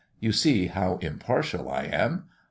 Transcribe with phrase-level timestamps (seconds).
[0.19, 2.23] You see how impartial I am.